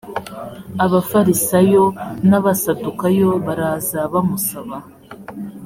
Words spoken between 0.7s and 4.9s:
abafarisayo n abasadukayo baraza bamusaba